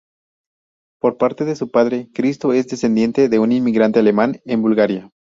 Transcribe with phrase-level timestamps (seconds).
[0.99, 5.11] Por parte de su padre, Christo es descendiente de un inmigrante alemán en Bulgaria.